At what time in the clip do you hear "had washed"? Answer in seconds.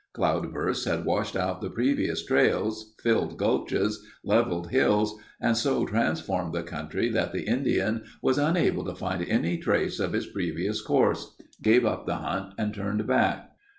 0.89-1.35